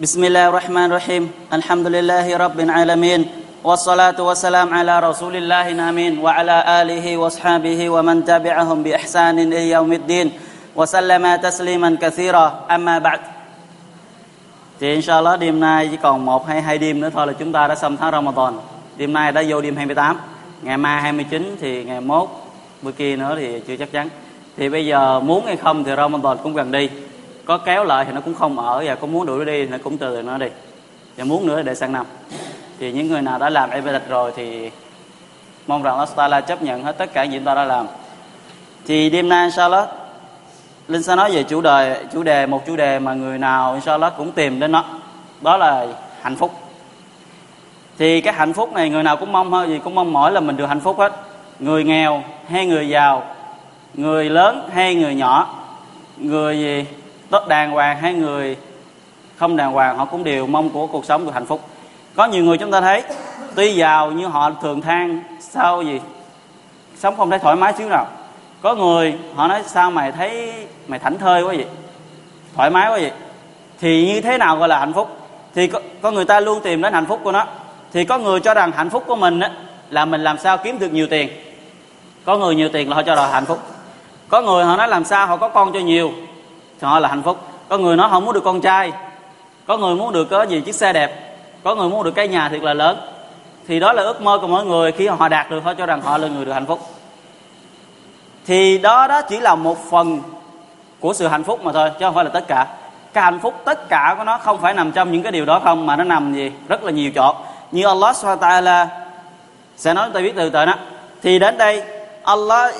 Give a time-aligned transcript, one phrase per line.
[0.00, 3.26] بسم الله الرحمن الرحيم الحمد لله رب العالمين
[3.64, 10.32] والصلاة والسلام على رسول الله الأمين وعلى آله وأصحابه ومن تبعهم بإحسان إلى يوم الدين
[10.76, 13.20] وسلم تسليما كثيرا أما بعد
[14.80, 17.66] Thì inshallah đêm nay chỉ còn một hay hai đêm nữa thôi là chúng ta
[17.66, 18.54] đã xong tháng Ramadan.
[18.96, 20.16] Đêm nay đã vô đêm 28,
[20.62, 22.28] ngày mai 29 thì ngày mốt
[22.82, 24.08] bữa kia nữa thì chưa chắc chắn.
[24.56, 26.88] Thì bây giờ muốn hay không thì Ramadan cũng gần đi.
[27.51, 29.71] có kéo lại thì nó cũng không ở và có muốn đuổi nó đi thì
[29.71, 30.47] nó cũng từ nó đi.
[31.17, 32.05] Và muốn nữa để sang năm.
[32.79, 34.71] Thì những người nào đã làm ibadat rồi thì
[35.67, 37.87] mong rằng Allah Taala chấp nhận hết tất cả những ta đã làm.
[38.87, 39.89] Thì đêm nay inshallah
[40.87, 44.13] Linh sẽ nói về chủ đề chủ đề, một chủ đề mà người nào inshallah
[44.17, 44.85] cũng tìm đến nó
[45.41, 45.87] đó là
[46.21, 46.51] hạnh phúc
[47.97, 50.39] thì cái hạnh phúc này người nào cũng mong hơn gì cũng mong mỏi là
[50.39, 51.13] mình được hạnh phúc hết
[51.59, 53.23] người nghèo hay người giàu,
[53.93, 55.55] người lớn hay người nhỏ,
[56.17, 56.85] người gì
[57.31, 58.57] tốt đàng hoàng hay người
[59.35, 61.61] không đàng hoàng họ cũng đều mong của cuộc sống được hạnh phúc.
[62.15, 63.03] Có nhiều người chúng ta thấy
[63.55, 65.99] tuy giàu nhưng họ thường than sao gì?
[66.97, 68.07] Sống không thấy thoải mái xíu nào.
[68.61, 70.53] Có người họ nói sao mày thấy
[70.87, 71.65] mày thảnh thơi quá vậy?
[72.55, 73.11] Thoải mái quá vậy?
[73.79, 75.17] Thì như thế nào gọi là hạnh phúc?
[75.55, 77.45] Thì có, có người ta luôn tìm đến hạnh phúc của nó.
[77.93, 79.51] Thì có người cho rằng hạnh phúc của mình á,
[79.89, 81.29] là mình làm sao kiếm được nhiều tiền.
[82.25, 83.59] Có người nhiều tiền là họ cho là hạnh phúc.
[84.29, 86.11] Có người họ nói làm sao họ có con cho nhiều?
[86.81, 87.37] Thì họ là hạnh phúc.
[87.69, 88.91] Có người nói họ muốn được con trai.
[89.67, 91.37] Có người muốn được có gì, chiếc xe đẹp.
[91.63, 92.97] Có người muốn được cái nhà thiệt là lớn.
[93.67, 96.01] Thì đó là ước mơ của mỗi người khi họ đạt được họ cho rằng
[96.01, 96.79] họ là người được hạnh phúc.
[98.45, 100.21] Thì đó đó chỉ là một phần
[100.99, 102.67] của sự hạnh phúc mà thôi, chứ không phải là tất cả.
[103.13, 105.59] Cái hạnh phúc tất cả của nó không phải nằm trong những cái điều đó
[105.63, 106.51] không, mà nó nằm gì?
[106.67, 107.35] Rất là nhiều chỗ.
[107.71, 108.87] Như Allah SWT
[109.77, 110.73] sẽ nói ta biết từ từ đó.
[111.21, 111.83] Thì đến đây,
[112.23, 112.75] Allah,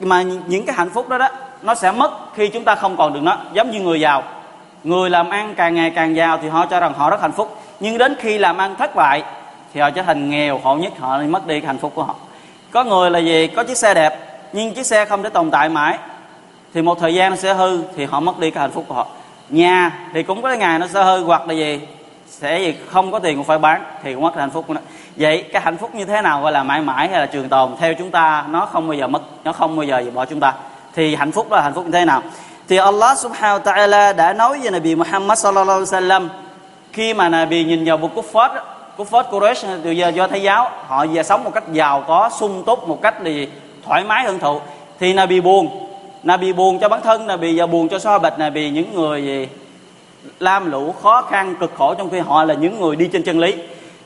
[0.00, 1.28] mà những cái hạnh phúc đó đó
[1.62, 4.22] nó sẽ mất khi chúng ta không còn được nó, giống như người giàu.
[4.84, 7.58] Người làm ăn càng ngày càng giàu thì họ cho rằng họ rất hạnh phúc.
[7.80, 9.22] Nhưng đến khi làm ăn thất bại
[9.74, 12.14] thì họ trở thành nghèo, khổ nhất, họ mất đi cái hạnh phúc của họ.
[12.70, 13.46] Có người là gì?
[13.46, 14.18] Có chiếc xe đẹp,
[14.52, 15.98] nhưng chiếc xe không thể tồn tại mãi.
[16.74, 18.94] Thì một thời gian nó sẽ hư thì họ mất đi cái hạnh phúc của
[18.94, 19.06] họ.
[19.48, 21.80] Nhà thì cũng có cái ngày nó sẽ hư, hoặc là gì?
[22.28, 22.74] Sẽ gì?
[22.90, 24.80] Không có tiền cũng phải bán thì cũng mất hạnh phúc của nó.
[25.16, 26.42] Vậy cái hạnh phúc như thế nào?
[26.42, 27.70] Gọi là mãi mãi hay là trường tồn?
[27.78, 30.40] Theo chúng ta, nó không bao giờ mất, nó không bao giờ gì bỏ chúng
[30.40, 30.54] ta
[30.94, 32.22] thì hạnh phúc đó là hạnh phúc như thế nào?
[32.68, 36.28] Thì Allah subhanahu wa ta'ala đã nói với Nabi Muhammad sallallahu alaihi wasallam,
[36.92, 38.50] khi mà Nabi nhìn vào một cúp phốt
[38.96, 42.30] cúp phốt Quraysh từ giờ do Thái giáo, họ giờ sống một cách giàu có,
[42.38, 43.48] sung túc, một cách gì
[43.86, 44.60] thoải mái hưởng thụ.
[45.00, 45.88] Thì Nabi buồn
[46.22, 49.48] Nabi buồn cho bản thân, Nabi và buồn cho so bạch Nabi những người gì,
[50.38, 53.38] lam lũ, khó khăn, cực khổ, trong khi họ là những người đi trên chân
[53.38, 53.54] lý.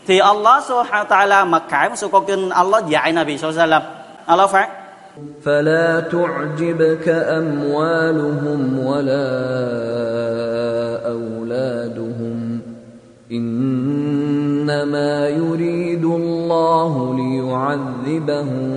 [0.07, 3.61] Thì Allah subhanahu wa ta'ala mặc khải một số câu kinh, Allah dạy Nabi sallallahu
[3.61, 3.91] alaihi wasallam.
[4.27, 4.86] Allah phán.
[5.43, 9.28] فلا تعجبك أموالهم ولا
[11.09, 12.60] أولادهم.
[13.32, 18.72] إنما يريد الله ليعذبهم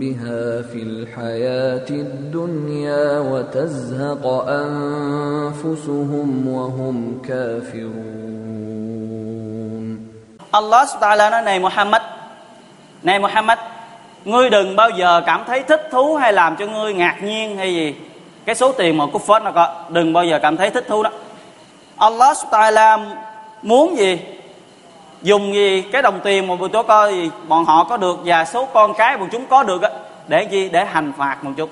[0.00, 8.10] بها في الحياة الدنيا وتزهق أنفسهم وهم كافرون.
[10.54, 12.02] الله سبحانه وتعالى ในมุฮัมมัด
[13.06, 13.58] ในมุฮัมมัด
[14.24, 17.74] Ngươi đừng bao giờ cảm thấy thích thú hay làm cho ngươi ngạc nhiên hay
[17.74, 17.94] gì.
[18.44, 21.02] Cái số tiền mà cúp phết nó có Đừng bao giờ cảm thấy thích thú
[21.02, 21.10] đó.
[21.96, 23.04] Allah Ta'ala
[23.62, 24.18] muốn gì?
[25.22, 25.82] Dùng gì?
[25.82, 28.94] Cái đồng tiền mà bọn tôi coi gì bọn họ có được và số con
[28.94, 29.88] cái bọn chúng có được đó,
[30.28, 30.68] để gì?
[30.68, 31.70] Để hành phạt một chút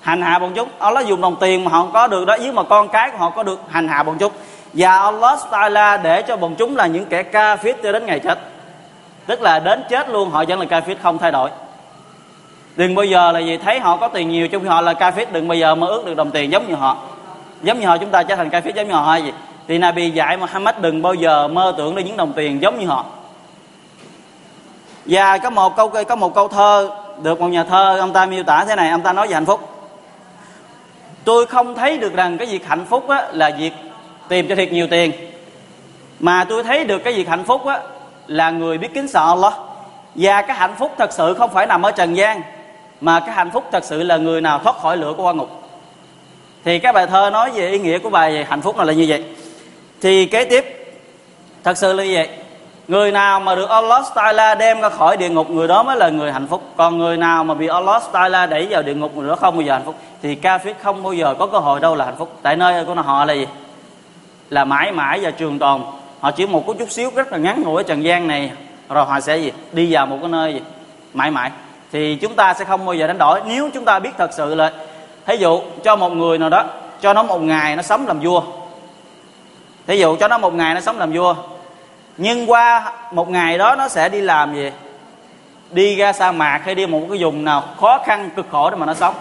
[0.00, 0.68] hành hạ bọn chúng.
[0.78, 3.30] Allah dùng đồng tiền mà họ có được đó với mà con cái của họ
[3.30, 4.32] có được hành hạ bọn chúng.
[4.72, 8.18] Và Allah Taala để cho bọn chúng là những kẻ ca phết cho đến ngày
[8.18, 8.38] chết
[9.30, 11.50] tức là đến chết luôn họ vẫn là ca phết không thay đổi.
[12.76, 15.10] Đừng bao giờ là gì thấy họ có tiền nhiều trong khi họ là ca
[15.10, 16.96] phết đừng bao giờ mơ ước được đồng tiền giống như họ.
[17.62, 19.32] Giống như họ chúng ta trở thành ca phết giống như họ hay gì.
[19.68, 22.86] Thì Nabi dạy Muhammad đừng bao giờ mơ tưởng đến những đồng tiền giống như
[22.86, 23.04] họ.
[25.06, 26.90] Và có một câu có một câu thơ
[27.22, 29.46] được một nhà thơ ông ta miêu tả thế này ông ta nói về hạnh
[29.46, 29.60] phúc.
[31.24, 33.72] Tôi không thấy được rằng cái việc hạnh phúc á, là việc
[34.28, 35.12] tìm cho thiệt nhiều tiền.
[36.20, 37.80] Mà tôi thấy được cái việc hạnh phúc á,
[38.30, 39.52] là người biết kính sợ Allah.
[40.14, 42.42] Và cái hạnh phúc thật sự không phải nằm ở trần gian,
[43.00, 45.62] mà cái hạnh phúc thật sự là người nào thoát khỏi lửa của quan ngục.
[46.64, 49.24] Thì cái bài thơ nói về ý nghĩa của bài hạnh phúc là như vậy.
[50.00, 50.94] Thì kế tiếp,
[51.64, 52.28] thật sự là như vậy.
[52.88, 56.08] Người nào mà được Allah Taala đem ra khỏi địa ngục, người đó mới là
[56.08, 56.62] người hạnh phúc.
[56.76, 59.62] Còn người nào mà bị Allah Taala đẩy vào địa ngục, người đó không bao
[59.62, 59.94] giờ hạnh phúc.
[60.22, 62.38] Thì kafir không bao giờ có cơ hội đâu là hạnh phúc.
[62.42, 63.46] Tại nơi của họ là gì?
[64.50, 65.82] Là mãi mãi và trường tồn
[66.20, 68.52] họ chỉ một chút xíu rất là ngắn ngủi ở trần gian này,
[68.88, 69.52] rồi họ sẽ gì?
[69.72, 70.60] Đi vào một cái nơi gì?
[71.14, 71.50] Mãi mãi.
[71.92, 73.40] Thì chúng ta sẽ không bao giờ đánh đổi.
[73.46, 74.72] Nếu chúng ta biết thật sự là,
[75.26, 76.64] thí dụ cho một người nào đó,
[77.00, 78.42] cho nó một ngày nó sống làm vua.
[79.86, 81.34] Thí dụ cho nó một ngày nó sống làm vua.
[82.16, 84.70] Nhưng qua một ngày đó nó sẽ đi làm gì?
[85.70, 88.76] Đi ra sa mạc hay đi một cái vùng nào khó khăn, cực khổ để
[88.76, 89.14] mà nó sống.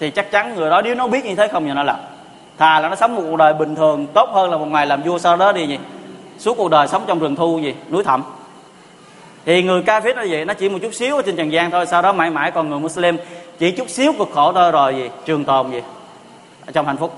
[0.00, 1.96] Thì chắc chắn người đó, nếu nó biết như thế không thì nó làm.
[2.58, 5.02] Thà là nó sống một cuộc đời bình thường, tốt hơn là một ngày làm
[5.02, 5.78] vua, sau đó đi gì?
[6.38, 7.74] suốt cuộc đời sống trong rừng thu gì?
[7.90, 8.24] Núi thẳm.
[9.46, 11.70] Thì người ca phết nó vậy, nó chỉ một chút xíu ở trên trần gian
[11.70, 13.16] thôi, sau đó mãi mãi còn người muslim.
[13.58, 15.10] Chỉ chút xíu cực khổ thôi, rồi gì?
[15.24, 15.82] Trường tồn gì?
[16.66, 17.14] Ở trong hạnh phúc.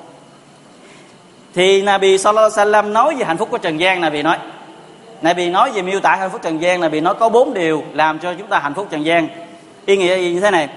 [1.54, 4.38] Thì Nabi Sallallahu Alaihi Wasallam nói về hạnh phúc của trần gian, Nabi nói.
[5.22, 8.18] Nabi nói về miêu tả hạnh phúc trần gian, Nabi nói có bốn điều làm
[8.18, 9.28] cho chúng ta hạnh phúc trần gian.
[9.86, 10.68] Ý nghĩa gì như thế này.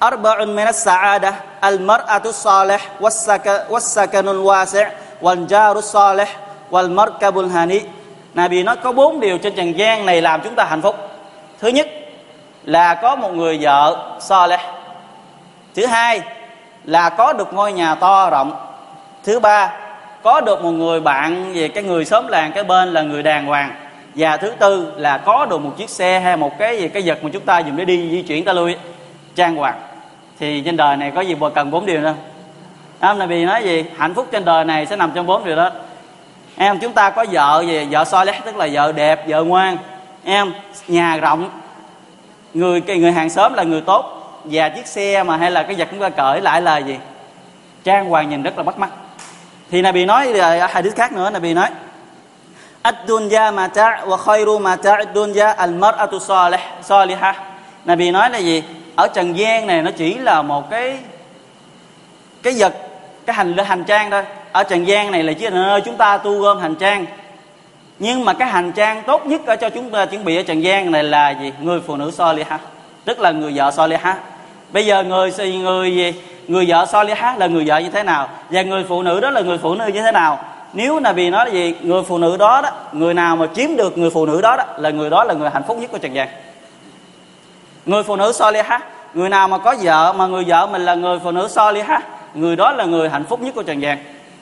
[0.00, 4.90] Arba'un min as-sa'ada al-mar'atu salih was-sakanun wasi'
[5.20, 6.28] wal-jaru salih
[6.70, 7.80] wal markabul hani.
[8.34, 10.96] Nabi nói có bốn điều trên trần gian này làm chúng ta hạnh phúc.
[11.60, 11.88] Thứ nhất
[12.64, 14.60] là có một người vợ saleh.
[15.74, 16.20] Thứ hai
[16.84, 18.52] là có được ngôi nhà to rộng.
[19.24, 19.72] Thứ ba,
[20.22, 23.46] có được một người bạn về cái người xóm làng, cái bên là người đàng
[23.46, 23.70] hoàng.
[24.14, 27.24] Và thứ tư là có được một chiếc xe hay một cái gì, cái vật
[27.24, 28.76] mà chúng ta dùng để đi di chuyển ta lui,
[29.34, 29.80] trang hoàng.
[30.38, 32.14] Thì trên đời này có gì mà cần bốn điều đâu
[33.00, 33.84] Nam Nabi nói gì?
[33.96, 35.70] Hạnh phúc trên đời này sẽ nằm trong bốn điều đó
[36.56, 37.86] em, chúng ta có vợ gì?
[37.90, 39.76] Vợ soi lét tức là vợ đẹp, vợ ngoan.
[40.24, 40.52] Em,
[40.88, 41.50] nhà rộng.
[42.54, 44.20] Người cái người hàng xóm là người tốt.
[44.44, 46.98] Và chiếc xe mà hay là cái vật chúng ta cởi lại là gì?
[47.84, 48.90] Trang hoàng nhìn rất là bắt mắt.
[49.70, 51.68] Thì này bị nói à, hai đứa khác nữa này bị nói,
[52.82, 57.34] ad-dunya mata' wa khayru mata' dunya al-mar'atu salih salihah
[57.84, 58.62] Nabi nói là gì?
[58.96, 60.98] Ở trần gian này nó chỉ là một cái
[62.42, 62.74] cái vật,
[63.26, 64.22] cái hành hành trang thôi
[64.54, 67.06] ở trần gian này là chỉ là ờ, nơi chúng ta tu gom hành trang.
[67.98, 70.62] Nhưng mà cái hành trang tốt nhất ở cho chúng ta chuẩn bị ở trần
[70.62, 71.52] gian này là gì?
[71.62, 72.58] Người phụ nữ soliha
[73.04, 74.16] tức là người vợ soliha
[74.72, 75.30] bây giờ người
[75.62, 76.14] người gì?
[76.48, 78.28] Người vợ soliha là người vợ như thế nào?
[78.50, 80.38] Và người phụ nữ đó là người phụ nữ như thế nào?
[80.72, 81.74] Nếu là vì nói là gì?
[81.80, 84.64] Người phụ nữ đó đó, người nào mà chiếm được người phụ nữ đó đó,
[84.78, 86.28] là người đó là người hạnh phúc nhất của trần gian
[87.86, 88.80] người phụ nữ soliha
[89.14, 92.00] người nào mà có vợ mà người vợ mình là người phụ nữ soliha
[92.34, 93.98] người đó là người hạnh phúc nhất của trần gian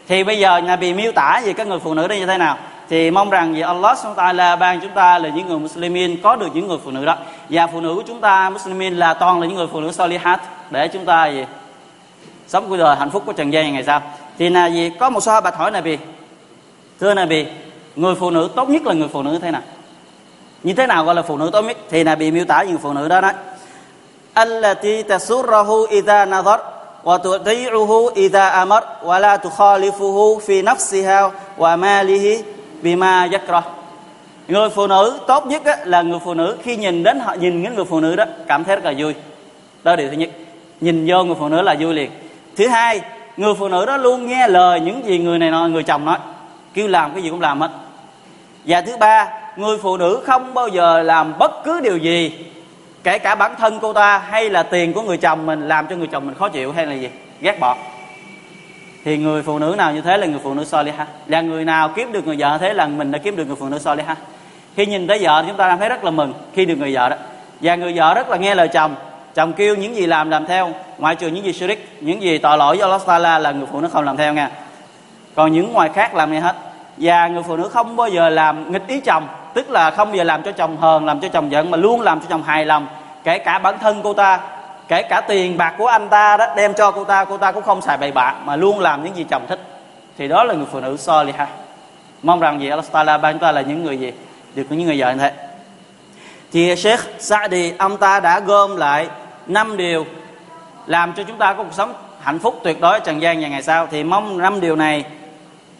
[0.08, 2.38] thì bây giờ nhà bị miêu tả về các người phụ nữ đây như thế
[2.38, 2.58] nào?
[2.88, 6.48] Thì mong rằng vì Allah SWT ban chúng ta là những người Muslimin, có được
[6.54, 7.16] những người phụ nữ đó.
[7.48, 10.40] Và phụ nữ của chúng ta, Muslimin, là toàn là những người phụ nữ Salihat.
[10.70, 11.44] Để chúng ta gì
[12.48, 14.02] sống cuộc đời hạnh phúc của trần gian ngày sau.
[14.38, 15.98] Thì là gì có một số bạch hỏi này vì
[17.00, 17.46] thưa này vì
[17.96, 19.62] người phụ nữ tốt nhất là người phụ nữ thế nào?
[20.62, 21.76] Như thế nào gọi là phụ nữ tốt nhất?
[21.90, 23.32] Thì là bị miêu tả những phụ nữ đó đó
[24.34, 26.60] allati tasurrahu idha nadhar.
[27.04, 32.44] وتطيعه إذا أمر ولا تخالفه في نفسها وماله
[32.82, 33.64] بما يكره.
[34.48, 37.62] Người phụ nữ tốt nhất á, là người phụ nữ khi nhìn đến họ nhìn
[37.62, 39.14] những người phụ nữ đó cảm thấy rất là vui.
[39.82, 40.30] Đó là điều thứ nhất.
[40.80, 42.10] Nhìn vô người phụ nữ là vui liền.
[42.56, 43.00] Thứ hai
[43.36, 46.18] người phụ nữ đó luôn nghe lời những gì người này nói người chồng nói.
[46.74, 47.70] Kêu làm cái gì cũng làm hết.
[48.66, 52.32] Và thứ ba người phụ nữ không bao giờ làm bất cứ điều gì
[53.02, 55.96] kể cả bản thân cô ta hay là tiền của người chồng mình làm cho
[55.96, 57.08] người chồng mình khó chịu hay là gì,
[57.40, 57.76] ghét bỏ.
[59.04, 61.88] Thì người phụ nữ nào như thế là người phụ nữ soliha là người nào
[61.88, 64.16] kiếm được người vợ thế là mình đã kiếm được người phụ nữ soliha
[64.76, 67.08] khi nhìn thấy vợ chúng ta đang thấy rất là mừng khi được người vợ
[67.08, 67.16] đó.
[67.60, 68.94] Và người vợ rất là nghe lời chồng.
[69.34, 70.70] Chồng kêu những gì làm làm theo.
[70.98, 73.80] Ngoại trừ những gì shirik những gì tội lỗi do Allah Taala là người phụ
[73.80, 74.50] nữ không làm theo nha.
[75.34, 76.56] Còn những ngoài khác làm gì hết.
[76.96, 80.16] Và người phụ nữ không bao giờ làm nghịch ý chồng tức là không bao
[80.16, 82.64] giờ làm cho chồng hờn, làm cho chồng giận, mà luôn làm cho chồng hài
[82.64, 82.86] lòng.
[83.24, 84.40] Kể cả bản thân cô ta,
[84.88, 87.62] kể cả tiền bạc của anh ta đó, đem cho cô ta cô ta cũng
[87.62, 89.60] không xài bậy bạ, mà luôn làm những gì chồng thích.
[90.18, 91.46] Thì đó là người phụ nữ soliha
[92.22, 94.12] mong rằng gì Allah Taala ban chúng ta là những người gì?
[94.54, 95.32] Được những người vợ như thế.
[96.52, 99.08] Thì Sheikh Saadi, ông ta đã gom lại
[99.46, 100.06] năm điều
[100.86, 103.62] làm cho chúng ta có cuộc sống hạnh phúc tuyệt đối trần gian và ngày
[103.62, 103.86] sau.
[103.86, 105.04] Thì mong năm điều này,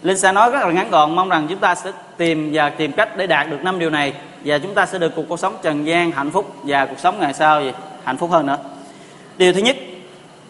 [0.03, 1.91] Linh sẽ nói rất là ngắn gọn, mong rằng chúng ta sẽ
[2.23, 4.13] tìm và tìm cách để đạt được năm điều này.
[4.45, 7.35] Và chúng ta sẽ được cuộc sống trần gian, hạnh phúc và cuộc sống ngày
[7.35, 7.73] sau gì?
[8.05, 8.57] Hạnh phúc hơn nữa.
[9.37, 9.77] Điều thứ nhất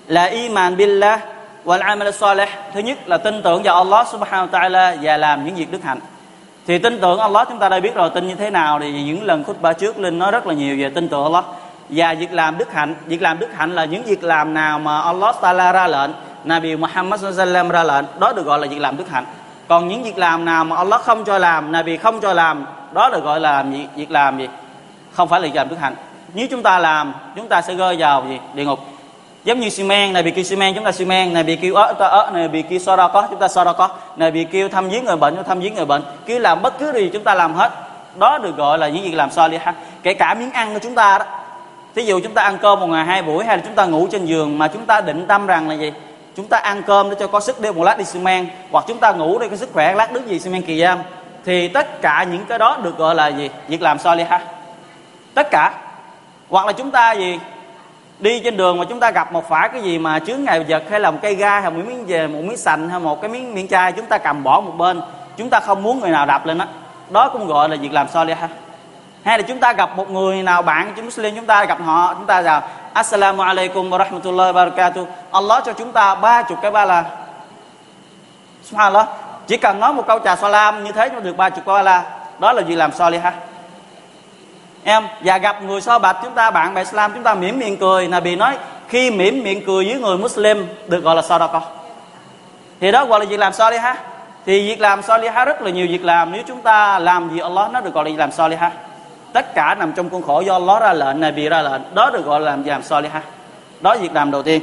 [0.07, 1.21] là iman billah
[1.65, 2.49] wal amal salih.
[2.75, 5.83] Thứ nhất là tin tưởng vào Allah subhanahu wa ta'ala và làm những việc đức
[5.83, 5.99] hạnh.
[6.67, 9.23] Thì tin tưởng Allah, chúng ta đã biết rồi, tin như thế nào thì những
[9.23, 11.45] lần khutbah trước linh nói rất là nhiều về tin tưởng Allah.
[11.89, 15.01] Và việc làm đức hạnh, việc làm đức hạnh là những việc làm nào mà
[15.01, 16.11] Allah Taala ra lệnh,
[16.45, 19.25] Nabi Muhammad sallam ra lệnh, đó được gọi là việc làm đức hạnh
[19.73, 23.11] còn những việc làm nào mà Allah không cho làm Nabi không cho làm đó
[23.11, 24.49] được gọi là việc, việc làm gì
[25.13, 25.95] không phải là việc làm đức hạnh
[26.35, 28.79] nếu chúng ta làm chúng ta sẽ rơi vào gì địa ngục
[29.45, 31.57] giống như xi men này bị kêu xi men chúng ta xi men này bị
[31.57, 33.89] kêu ớt ta ớt này bị kêu so đo có chúng ta so đo có
[34.17, 36.63] này bị kêu thăm viếng người bệnh chúng ta thăm viếng người bệnh kêu làm
[36.63, 37.71] bất cứ gì chúng ta làm hết
[38.19, 40.81] đó được gọi là những việc làm so li ha kể cả miếng ăn của
[40.83, 41.25] chúng ta đó
[41.95, 44.09] thí dụ chúng ta ăn cơm một ngày hai buổi hay là chúng ta ngủ
[44.11, 45.93] trên giường mà chúng ta định tâm rằng là gì
[46.37, 48.49] chúng ta ăn cơm để cho có sức đeo một lát đi xi men.
[48.71, 50.99] Hoặc chúng ta ngủ để có sức khỏe lát đứng gì xi men kỳ giam
[51.45, 53.51] thì tất cả những cái đó được gọi là gì?
[53.69, 53.99] Việc làm
[54.29, 54.41] ha.
[55.35, 55.73] Tất cả.
[56.49, 57.39] Hoặc là chúng ta gì?
[58.19, 60.83] Đi trên đường mà chúng ta gặp một phải cái gì mà chướng ngại vật
[60.91, 63.31] hay là một cây gai hay một miếng về, một miếng sành, hay một cái
[63.31, 65.01] miếng miếng chai, chúng ta cầm bỏ một bên.
[65.37, 66.67] Chúng ta không muốn người nào đạp lên đó
[67.11, 68.49] đó cũng gọi là việc làm ha
[69.25, 72.15] hay là chúng ta gặp một người nào bạn chúng Muslim, chúng ta gặp họ,
[72.15, 72.63] chúng ta chào
[72.93, 75.09] Assalamu alaikum wa rahmatullahi wa barakatuh.
[75.33, 77.05] Allah cho chúng ta ba chục cái ba là
[78.63, 79.09] Subhanallah.
[79.47, 81.83] Chỉ cần nói một câu chào salam như thế chúng được ba chục cái ba
[81.83, 82.03] là
[82.39, 82.91] đó là việc làm
[83.23, 83.33] ha.
[84.85, 87.77] Em, và gặp người so bạch chúng ta, bạn bè Islam, chúng ta mỉm miệng
[87.77, 88.09] cười.
[88.09, 91.61] Là bị nói, khi mỉm miệng cười với người Muslim, được gọi là sadaqa.
[92.81, 93.53] Thì đó gọi là việc làm
[93.83, 93.97] ha.
[94.47, 95.01] Thì việc làm
[95.35, 96.33] ha, rất là nhiều việc làm.
[96.33, 98.71] Nếu chúng ta làm gì Allah, nó được gọi là việc làm ha
[99.33, 101.83] tất cả nằm trong khuôn khổ do Allah ra lệnh, này bị ra lệnh.
[101.95, 103.23] Đó được gọi là làm làm soliha
[103.83, 104.63] đó việc làm đầu tiên.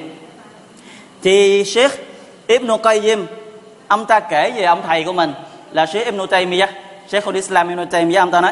[1.21, 1.91] Thì Sheikh
[2.47, 3.25] Ibn Qayyim,
[3.87, 5.33] ông ta kể về ông thầy của mình
[5.71, 6.69] là Sheikh Ibn Taymiyyah
[7.07, 8.51] Sheikh Islam Ibn Taymiyyah ông ta nói,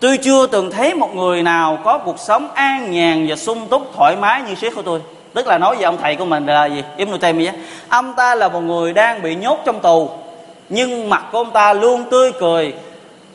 [0.00, 3.92] Tôi chưa từng thấy một người nào có cuộc sống an nhàn và sung túc,
[3.96, 5.00] thoải mái như Sheikh của tôi.
[5.34, 6.84] Tức là nói về ông thầy của mình là gì?
[6.96, 7.54] Ibn Taymiyyah
[7.88, 10.10] Ông ta là một người đang bị nhốt trong tù,
[10.68, 12.74] Nhưng mặt của ông ta luôn tươi cười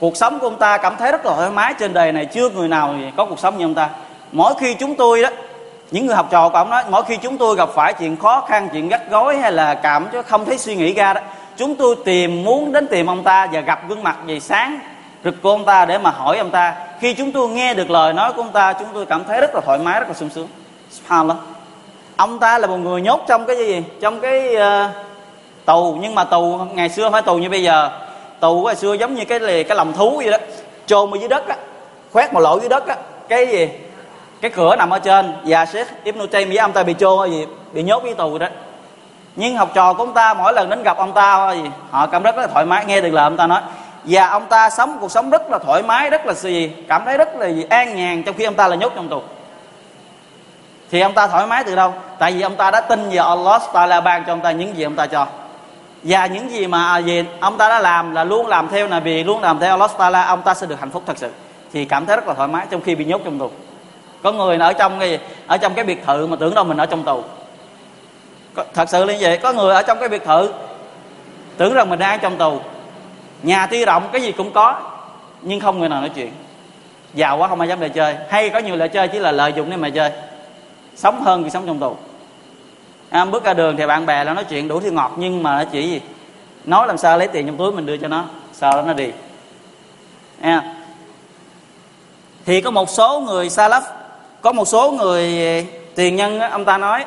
[0.02, 2.50] cuộc sống của ông ta cảm thấy rất là thoải mái trên đời này chưa
[2.50, 3.90] người nào có cuộc sống như ông ta.
[4.32, 5.30] Mỗi khi chúng tôi đó
[5.92, 8.46] những người học trò của ông nói mỗi khi chúng tôi gặp phải chuyện khó
[8.48, 11.22] khăn chuyện gắt gối hay là cảm chứ không thấy suy nghĩ ra đó
[11.58, 14.80] chúng tôi tìm muốn đến tìm ông ta và gặp gương mặt về sáng
[15.24, 16.76] rực của ông ta để mà hỏi ông ta.
[17.00, 19.56] Khi chúng tôi nghe được lời nói của ông ta chúng tôi cảm thấy rất
[19.56, 20.48] là thoải mái rất là sung sướng.
[20.92, 21.38] Subhanallah.
[22.16, 23.84] Ông ta là một người nhốt trong cái gì?
[24.02, 24.92] Trong cái uh,
[25.66, 25.98] tù.
[26.02, 27.90] Nhưng mà tù ngày xưa không phải tù như bây giờ
[28.42, 30.38] tù hồi xưa giống như cái cái lòng thú vậy đó.
[30.86, 31.56] Chôn ở dưới đất á,
[32.14, 32.96] khoét một lỗ dưới đất á,
[33.30, 33.70] cái gì?
[34.42, 35.34] Cái cửa nằm ở trên.
[35.46, 38.48] Và Sheikh Ibn Taymiyyah ông ta bị chôn gì, bị nhốt với tù đó.
[39.36, 42.24] Nhưng học trò của ông ta, mỗi lần đến gặp ông ta gì, họ cảm
[42.24, 43.62] rất là thoải mái, nghe được lời ông ta nói.
[44.04, 47.18] Và ông ta sống cuộc sống rất là thoải mái, rất là gì, cảm thấy
[47.18, 49.22] rất là gì, an nhàn trong khi ông ta là nhốt trong tù.
[50.92, 51.94] Thì ông ta thoải mái từ đâu?
[52.20, 54.78] Tại vì ông ta đã tin vào Allah ta là ban cho ông ta những
[54.78, 55.28] gì ông ta cho
[56.04, 59.00] và những gì mà à, gì ông ta đã làm là luôn làm theo là
[59.00, 61.30] vì luôn làm theo Allah Taala ông ta sẽ được hạnh phúc thật sự.
[61.74, 63.50] Thì cảm thấy rất là thoải mái trong khi bị nhốt trong tù.
[64.24, 66.86] Có người ở trong cái ở trong cái biệt thự mà tưởng đâu mình ở
[66.86, 67.24] trong tù.
[68.54, 69.38] Có, thật sự là như vậy.
[69.38, 70.54] Có người ở trong cái biệt thự
[71.58, 72.60] tưởng rằng mình đang trong tù.
[73.44, 74.82] Nhà tuy rộng cái gì cũng có
[75.42, 76.32] nhưng không người nào nói chuyện.
[77.14, 78.16] Giàu quá không ai dám lại chơi.
[78.30, 80.12] Hay có nhiều lại chơi chỉ là lợi dụng để mà chơi.
[80.96, 81.96] Sống hơn thì sống trong tù
[83.12, 85.58] à, bước ra đường thì bạn bè nó nói chuyện đủ thứ ngọt nhưng mà
[85.58, 86.02] nó chỉ gì?
[86.66, 89.12] Nói làm sao lấy tiền trong túi mình đưa cho nó sau đó nó đi.
[90.42, 90.64] À.
[92.46, 93.84] thì có một số người xa lấp
[94.42, 95.26] có một số người
[95.96, 97.06] tiền nhân ông ta nói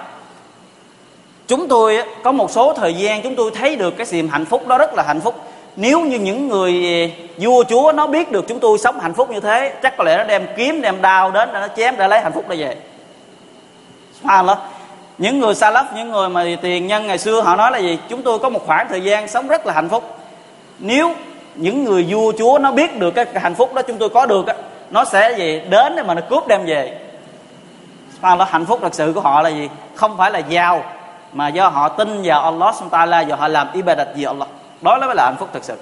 [1.46, 4.66] chúng tôi có một số thời gian chúng tôi thấy được cái niềm hạnh phúc
[4.66, 5.40] đó rất là hạnh phúc.
[5.76, 9.30] Nếu như những người à, vua chúa nó biết được chúng tôi sống hạnh phúc
[9.30, 12.20] như thế chắc có lẽ nó đem kiếm đem đao đến nó chém để lấy
[12.20, 12.76] hạnh phúc đó về.
[14.20, 14.58] Subhanallah
[15.18, 17.98] những người xa lấp những người mà tiền nhân ngày xưa, họ nói là gì?
[18.08, 20.18] Chúng tôi có một khoảng thời gian sống rất là hạnh phúc.
[20.78, 21.14] Nếu
[21.54, 24.46] những người vua chúa nó biết được cái hạnh phúc đó, chúng tôi có được
[24.90, 25.60] nó sẽ gì?
[25.70, 26.98] Đến để mà nó cướp đem về.
[28.22, 29.68] Sao là hạnh phúc thật sự của họ là gì?
[29.94, 30.84] Không phải là giàu,
[31.32, 34.48] mà do họ tin vào Allah subhanahu taala và họ làm ibadat vì Allah.
[34.80, 35.76] Đó mới là hạnh phúc thật sự.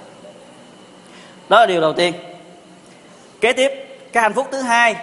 [1.48, 2.14] Đó là điều đầu tiên.
[3.40, 4.96] Kế tiếp, cái hạnh phúc thứ hai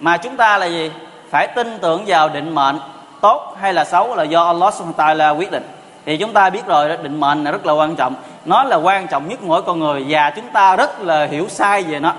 [0.00, 0.90] mà chúng ta là gì?
[1.30, 2.78] Phải tin tưởng vào định mệnh
[3.22, 5.62] tốt hay là xấu là do Allah subhanahu wa ta'ala quyết định.
[6.06, 8.14] Thì chúng ta biết rồi định mệnh là rất là quan trọng.
[8.44, 11.82] Nó là quan trọng nhất mỗi con người và chúng ta rất là hiểu sai
[11.82, 12.12] về nó.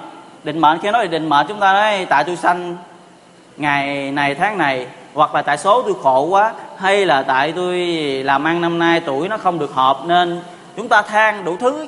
[0.43, 2.77] Định mệnh, khi nói về định mệnh, chúng ta nói, tại tôi sanh
[3.57, 7.77] ngày này, tháng này, hoặc là tại số tôi khổ quá, hay là tại tôi
[8.25, 10.41] làm ăn năm nay tuổi nó không được hợp nên
[10.77, 11.88] chúng ta than đủ thứ.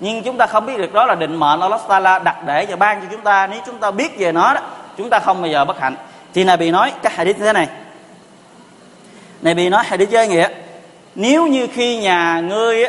[0.00, 2.76] Nhưng chúng ta không biết được đó là định mệnh Allah Taala đặt để và
[2.76, 3.46] ban cho chúng ta.
[3.46, 4.60] Nếu chúng ta biết về nó đó,
[4.96, 5.94] chúng ta không bao giờ bất hạnh.
[6.34, 7.68] Thì Nabi nói các hadith như thế này
[9.42, 10.48] này bị nói hay đi chơi nghĩa,
[11.14, 12.84] nếu như khi nhà ngươi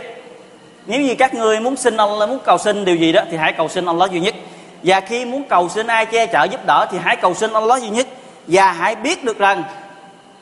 [0.85, 3.53] nếu như các ngươi muốn xin Allah, muốn cầu xin điều gì đó, thì hãy
[3.53, 4.35] cầu xin Allah duy nhất.
[4.83, 7.81] Và khi muốn cầu xin ai che chở giúp đỡ, thì hãy cầu xin Allah
[7.81, 8.07] duy nhất.
[8.47, 9.63] Và hãy biết được rằng,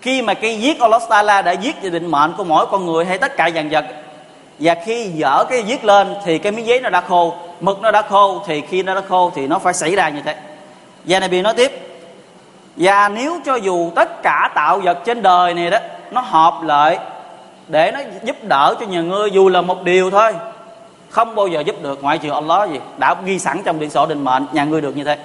[0.01, 3.05] khi mà cái giết Allah Taala đã giết về định mệnh của mỗi con người
[3.05, 3.85] hay tất cả dàn vật,
[4.59, 7.91] và khi dở cái giết lên, thì cái miếng giấy nó đã khô, mực nó
[7.91, 10.35] đã khô, thì khi nó đã khô, thì nó phải xảy ra như thế.
[11.05, 11.71] Và này bị nói tiếp,
[12.75, 15.77] và nếu cho dù tất cả tạo vật trên đời này đó
[16.13, 16.99] nó hợp lại
[17.67, 20.33] để nó giúp đỡ cho nhà ngươi, dù là một điều thôi.
[21.09, 22.79] Không bao giờ giúp được ngoại trừ Allah gì.
[22.97, 25.17] Đã ghi sẵn trong điện sổ định mệnh, nhà ngươi được như thế.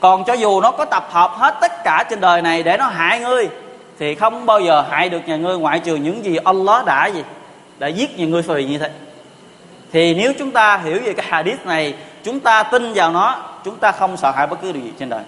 [0.00, 2.86] Còn cho dù nó có tập hợp hết tất cả trên đời này để nó
[2.86, 3.48] hại ngươi,
[3.98, 7.22] thì không bao giờ hại được nhà ngươi ngoại trừ những gì Allah đã gì,
[7.78, 8.90] đã giết nhà ngươi phải như thế.
[9.92, 11.94] Thì nếu chúng ta hiểu về cái hadith này,
[12.24, 15.08] chúng ta tin vào nó, chúng ta không sợ hãi bất cứ điều gì trên
[15.08, 15.22] đời.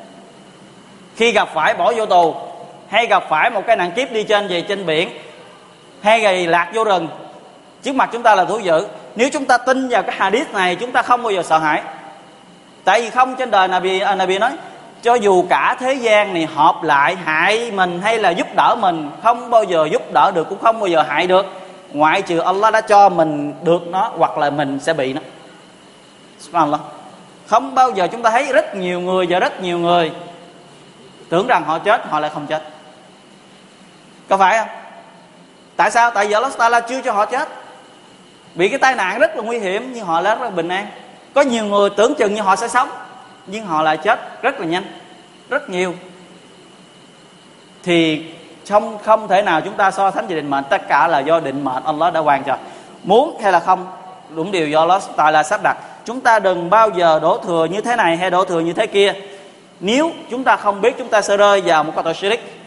[1.17, 2.35] Khi gặp phải bỏ vô tù
[2.89, 5.11] hay gặp phải một cái nạn kiếp đi trên về trên biển.
[6.03, 7.09] Hay gầy lạc vô rừng.
[7.83, 8.87] Trước mặt chúng ta là thú dữ.
[9.17, 11.83] Nếu chúng ta tin vào cái hadith này chúng ta không bao giờ sợ hãi.
[12.85, 14.53] Tại vì không trên đời Nabi à, Nabi nói
[15.03, 19.11] cho dù cả thế gian này họp lại hại mình hay là giúp đỡ mình
[19.23, 21.47] không bao giờ giúp đỡ được cũng không bao giờ hại được.
[21.93, 25.21] Ngoại trừ Allah đã cho mình được nó hoặc là mình sẽ bị nó.
[26.41, 26.81] Subhanallah.
[27.47, 30.13] Không bao giờ chúng ta thấy rất nhiều người và rất nhiều người
[31.29, 32.63] tưởng rằng họ chết họ lại không chết
[34.29, 34.69] có phải không?
[35.77, 36.11] Tại sao?
[36.11, 37.49] Tại vì Allah Taala chưa cho họ chết.
[38.55, 40.87] Bị cái tai nạn rất là nguy hiểm, nhưng họ rất là bình an.
[41.35, 42.89] Có nhiều người tưởng chừng như họ sẽ sống,
[43.47, 44.85] nhưng họ lại chết rất là nhanh,
[45.49, 45.95] rất nhiều.
[47.83, 48.25] Thì
[48.69, 50.65] không không thể nào chúng ta so sánh về định mệnh.
[50.71, 52.57] Tất cả là do định mệnh Allah đã hoàn cho.
[53.03, 53.87] Muốn hay là không,
[54.31, 55.77] đúng điều do Allah Taala sắp đặt.
[56.05, 58.87] Chúng ta đừng bao giờ đổ thừa như thế này hay đổ thừa như thế
[58.87, 59.15] kia.
[59.81, 62.66] Nếu chúng ta không biết chúng ta sẽ rơi vào một cái tội shirik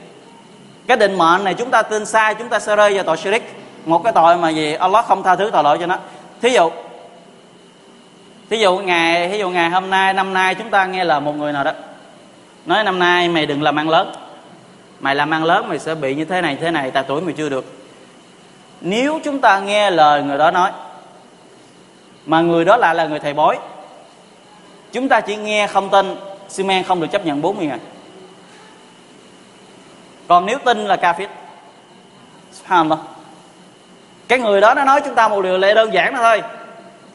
[0.89, 3.55] cái định mệnh này chúng ta tin sai, chúng ta sẽ rơi vào tội shirik.
[3.85, 4.73] Một cái tội mà gì?
[4.73, 5.97] Allah không tha thứ tội lỗi cho nó.
[6.41, 6.71] Thí dụ
[8.49, 11.35] thí dụ ngày, thí dụ ngày hôm nay, năm nay chúng ta nghe lời một
[11.35, 11.71] người nào đó
[12.65, 14.11] nói, năm nay mày đừng làm ăn lớn,
[14.99, 17.33] mày làm ăn lớn mày sẽ bị như thế này thế này tại tuổi mày
[17.33, 17.65] chưa được.
[18.81, 20.71] Nếu chúng ta nghe lời người đó nói,
[22.25, 23.57] mà người đó lại là người thầy bói,
[24.91, 26.15] chúng ta chỉ nghe không tin
[26.49, 27.79] xi men không được chấp nhận 40 ngày
[30.29, 31.27] còn nếu tin là kafir?
[32.51, 32.99] Subhanallah.
[34.27, 36.41] Cái người đó nó nói chúng ta một điều lệ đơn giản đó thôi.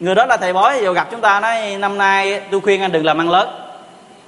[0.00, 2.92] Người đó là thầy bói vô gặp chúng ta nói, năm nay tôi khuyên anh
[2.92, 3.48] đừng làm ăn lớn.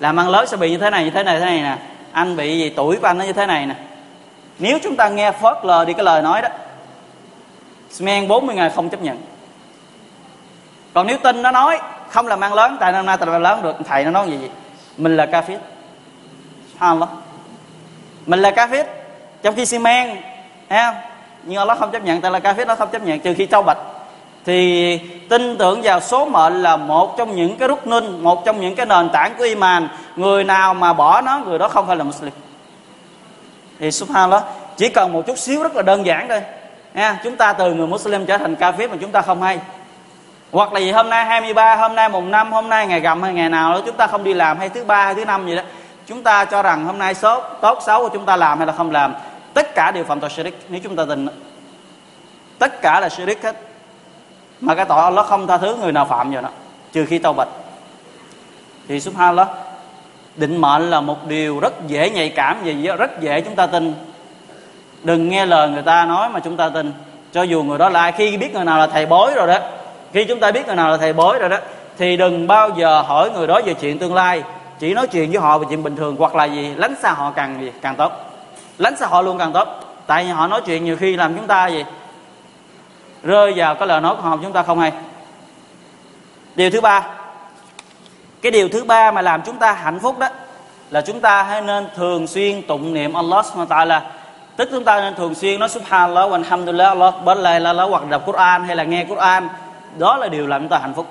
[0.00, 1.76] Làm ăn lớn sẽ bị như thế này, như thế này thế này nè.
[2.12, 3.74] Anh bị gì tuổi của anh nó như thế này nè.
[4.58, 6.48] Nếu chúng ta nghe phớt lờ đi cái lời nói đó,
[7.90, 9.18] Smen 40 ngày không chấp nhận.
[10.94, 11.78] Còn nếu tin nó nói,
[12.10, 13.76] không làm ăn lớn, tại năm nay tại làm lớn được.
[13.84, 14.50] Thầy nó nói gì vậy?
[14.96, 15.60] Mình là ca phiết
[16.72, 17.25] subhanallah
[18.26, 18.84] mình là kafir
[19.42, 20.16] trong khi xi men
[20.68, 20.94] thấy không?
[21.42, 23.62] Nhưng Allah không chấp nhận, tại là kafir nó không chấp nhận, trừ khi trâu
[23.62, 23.78] bạch.
[24.44, 28.60] Thì tin tưởng vào số mệnh là một trong những cái rút ninh, một trong
[28.60, 29.88] những cái nền tảng của iman.
[30.16, 32.32] Người nào mà bỏ nó, người đó không phải là muslim.
[33.78, 34.42] Thì subhanallah,
[34.76, 36.40] chỉ cần một chút xíu rất là đơn giản thôi.
[36.94, 39.58] Ha chúng ta từ người muslim trở thành kafir mà chúng ta không hay.
[40.52, 43.32] Hoặc là gì, hôm nay 23 hôm nay mùng năm, hôm nay ngày rằm hay
[43.32, 45.56] ngày nào đó, chúng ta không đi làm hay thứ ba hay thứ năm gì
[45.56, 45.62] đó
[46.06, 48.72] chúng ta cho rằng hôm nay số tốt xấu của chúng ta làm hay là
[48.72, 49.14] không làm,
[49.54, 51.26] tất cả đều phạm tội shirik nếu chúng ta tin,
[52.58, 53.56] tất cả là shirik hết.
[54.60, 56.48] Mà cái tội Allah không tha thứ, người nào phạm vào nó?
[56.92, 57.48] Trừ khi tao bạch.
[58.88, 59.48] Thì subhanallah,
[60.36, 63.94] định mệnh là một điều rất dễ nhạy cảm và rất dễ chúng ta tin.
[65.02, 66.92] Đừng nghe lời người ta nói mà chúng ta tin.
[67.32, 69.58] Cho dù người đó là ai, khi biết người nào là thầy bói rồi đó,
[70.12, 71.56] khi chúng ta biết người nào là thầy bói rồi đó,
[71.98, 74.42] thì đừng bao giờ hỏi người đó về chuyện tương lai
[74.78, 77.30] chỉ nói chuyện với họ về chuyện bình thường, hoặc là gì, lánh xa họ
[77.30, 78.12] càng gì, càng tốt.
[78.78, 79.68] Lánh xa họ luôn càng tốt.
[80.06, 81.84] Tại vì họ nói chuyện nhiều khi làm chúng ta gì,
[83.22, 84.92] rơi vào cái lời nói của họ chúng ta không hay.
[86.54, 87.02] Điều thứ ba,
[88.42, 90.28] cái điều thứ ba mà làm chúng ta hạnh phúc đó,
[90.90, 94.00] là chúng ta hãy nên thường xuyên tụng niệm Allah subhanahu wa ta'ala.
[94.56, 98.22] Tức chúng ta nên thường xuyên nói subhanallah wa alhamdulillah Allah bất là hoặc đọc
[98.26, 99.48] Quran, hay là nghe Quran.
[99.98, 101.06] Đó là điều làm chúng ta hạnh phúc.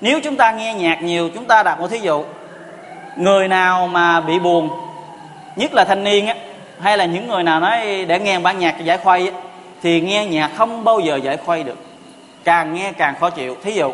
[0.00, 2.24] Nếu chúng ta nghe nhạc nhiều, chúng ta đặt một thí dụ
[3.16, 4.70] người nào mà bị buồn
[5.56, 6.34] nhất là thanh niên á
[6.80, 9.34] hay là những người nào nói để nghe bản nhạc giải khuây á,
[9.82, 11.78] thì nghe nhạc không bao giờ giải khuây được.
[12.44, 13.56] Càng nghe càng khó chịu.
[13.64, 13.92] Thí dụ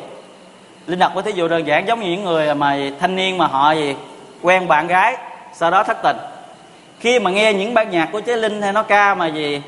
[0.87, 3.47] linh đặt với thí dụ đơn giản giống như những người mà thanh niên mà
[3.47, 3.97] họ gì
[4.43, 5.17] quen bạn gái
[5.55, 6.17] sau đó thất tình.
[7.01, 9.63] Khi mà nghe những bản nhạc của chế linh hay nó ca mà gì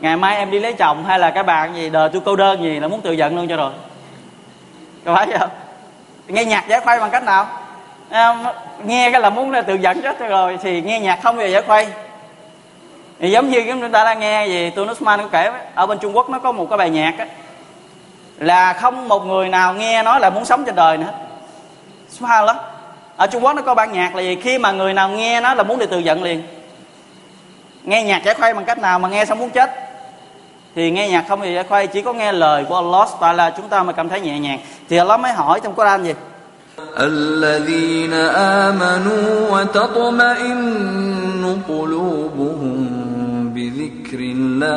[0.00, 2.62] ngày mai em đi lấy chồng hay là các bạn gì đời tôi cô đơn
[2.62, 3.72] gì là muốn tự giận luôn cho rồi.
[5.04, 5.50] Có phải không?
[6.28, 7.46] Nghe nhạc giải khuây bằng cách nào?
[8.14, 8.36] À,
[8.84, 11.52] nghe cái là muốn là tự giận chết rồi, thì nghe nhạc không bao giờ
[11.52, 11.86] giải khuây.
[13.20, 16.16] Thì giống như chúng ta đang nghe gì tôi Usman có kể ở bên Trung
[16.16, 17.26] Quốc nó có một cái bài nhạc á,
[18.38, 21.10] là không một người nào nghe nói là muốn sống trên đời nữa.
[22.20, 22.56] Lắm
[23.16, 25.54] ở Trung Quốc nó có bản nhạc là gì, khi mà người nào nghe nó
[25.54, 26.42] là muốn đi tự giận liền.
[27.82, 29.70] Nghe nhạc giải khuây bằng cách nào mà nghe xong muốn chết.
[30.74, 33.68] Thì nghe nhạc không thì giải khuây, chỉ có nghe lời của Allah là chúng
[33.68, 34.58] ta mới cảm thấy nhẹ nhàng.
[34.88, 36.14] Thì Allah mới hỏi trong Quran gì?
[36.99, 38.13] الذين
[38.63, 40.63] آمنوا وتطمئن
[41.69, 42.79] قلوبهم
[43.55, 44.73] بذكر الله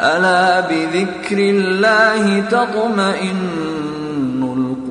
[0.00, 4.84] ألا بذكر الله تطمئن القلوب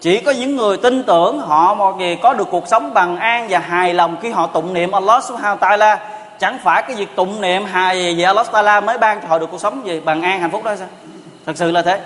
[0.00, 3.46] chỉ có những người tin tưởng họ một gì có được cuộc sống bằng an
[3.50, 5.96] và hài lòng khi họ tụng niệm Allah subhanahu wa ta'ala
[6.39, 9.47] chẳng phải cái việc tụng niệm hài về Allah ta'ala mới ban cho họ được
[9.51, 9.99] cuộc sống gì?
[9.99, 10.87] Bằng an, hạnh phúc đó sao?
[11.45, 11.99] Thật sự là thế.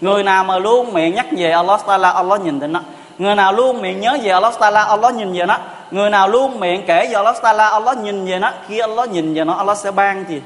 [0.00, 2.80] Người nào mà luôn miệng nhắc về Allah ta'ala, Allah nhìn thấy nó.
[3.18, 5.58] Người nào luôn miệng nhớ về Allah ta'ala, Allah nhìn về nó.
[5.90, 8.50] Người nào luôn miệng kể về Allah ta'ala, Allah nhìn về nó.
[8.68, 10.40] Khi Allah nhìn về nó, Allah sẽ ban gì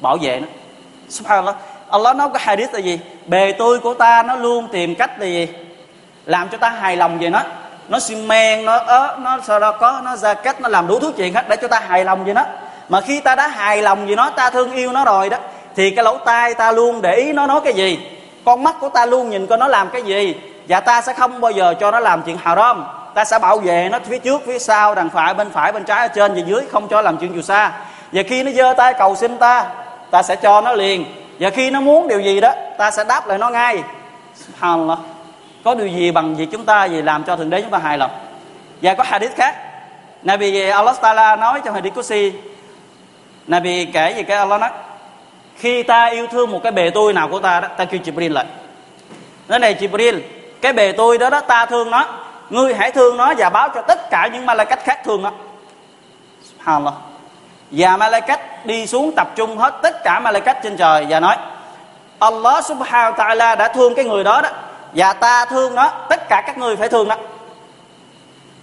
[0.00, 0.46] bảo vệ nó.
[1.08, 1.56] Subhanallah.
[1.90, 3.00] Allah nói cái hadith là gì?
[3.26, 5.48] Bề tôi của ta nó luôn tìm cách là gì?
[6.26, 7.42] Làm cho ta hài lòng về nó
[7.88, 10.98] nó xi men, nó ớ nó sau đó, có, nó ra cách, nó làm đủ
[11.00, 12.44] thứ chuyện hết để cho ta hài lòng với nó
[12.88, 15.36] mà khi ta đã hài lòng với nó, ta thương yêu nó rồi đó,
[15.76, 17.98] thì cái lỗ tai ta luôn để ý nó nói cái gì.
[18.44, 20.36] Con mắt của ta luôn nhìn coi nó làm cái gì.
[20.68, 23.88] Và ta sẽ không bao giờ cho nó làm chuyện haram ta sẽ bảo vệ
[23.92, 26.62] nó phía trước, phía sau, đằng phải, bên phải, bên trái, ở trên và dưới,
[26.72, 27.72] không cho làm chuyện dù xa.
[28.12, 29.66] Và khi nó giơ tay cầu xin ta
[30.10, 31.04] ta sẽ cho nó liền.
[31.40, 33.82] Và khi nó muốn điều gì đó, ta sẽ đáp lại nó ngay.
[34.46, 34.98] Subhanallah
[35.64, 37.98] có điều gì bằng việc chúng ta gì làm cho thượng đế chúng ta hài
[37.98, 38.10] lòng?
[38.82, 39.56] Và có hadith khác.
[40.22, 42.32] Nabi eh, Allah Taala nói trong hadith Qudsi,
[43.46, 44.70] Nabi kể về cái Allah nói,
[45.56, 48.32] khi ta yêu thương một cái bề tôi nào của ta đó, ta kêu Jibril
[48.32, 48.44] lại.
[49.48, 50.20] Nói này, Jibril,
[50.60, 52.06] cái bề tôi đó đó, ta thương nó,
[52.50, 55.32] ngươi hãy thương nó và báo cho tất cả những cách khác thương nó.
[56.44, 56.94] Subhanallah.
[57.70, 61.36] Và Malaikat đi xuống tập trung hết tất cả Malaikat trên trời và nói,
[62.18, 64.48] Allah subhanahu wa ta'ala đã thương cái người đó đó
[64.94, 67.16] và ta thương nó, tất cả các người phải thương nó.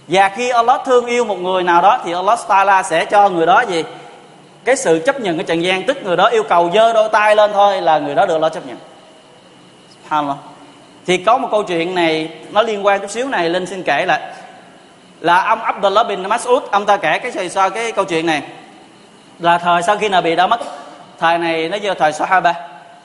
[0.08, 3.46] Và khi Allah thương yêu một người nào đó, thì Allah ta'ala sẽ cho người
[3.46, 3.84] đó gì?
[4.64, 5.86] Cái sự chấp nhận, cái trần gian.
[5.86, 8.52] Tức người đó yêu cầu giơ đôi tay lên thôi là người đó được Allah
[8.52, 8.76] chấp nhận.
[10.02, 10.36] Subhanallah.
[11.06, 14.06] Thì có một câu chuyện này, nó liên quan chút xíu này, linh xin kể
[14.06, 14.20] lại.
[15.20, 18.42] Là ông Abdullah bin Mas'ud, ông ta kể cái sao cái câu chuyện này.
[19.38, 20.60] Là thời sau khi Nabi đã mất,
[21.18, 22.54] thời này nó giờ thời Sahaba.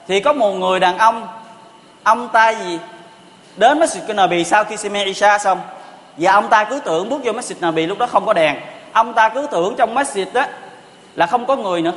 [0.08, 1.28] Thì có một người đàn ông
[2.02, 2.78] ông ta gì?
[3.56, 5.60] Đến masjid Nabi sau khi Sime Isha xong,
[6.16, 8.56] và ông ta cứ tưởng bước vô masjid Nabi lúc đó không có đèn.
[8.92, 10.44] Ông ta cứ tưởng trong masjid đó
[11.14, 11.92] là không có người nữa.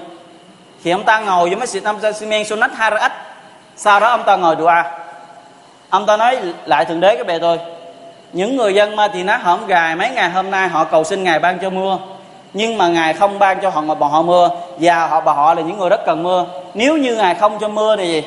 [0.84, 2.12] Thì ông ta ngồi vô masjid Nam ta
[2.46, 3.12] sunat harat
[3.76, 4.74] sau đó ông ta ngồi dua.
[5.90, 7.60] Ông ta nói lại thượng đế cái bề tôi,
[8.34, 11.24] những người dân ma thì nó hổm gài mấy ngày hôm nay họ cầu xin
[11.24, 11.98] ngài ban cho mưa,
[12.54, 15.54] nhưng mà ngài không ban cho họ mà bọn họ mưa, và họ bà họ
[15.54, 16.46] là những người rất cần mưa.
[16.74, 18.24] Nếu như ngài không cho mưa thì gì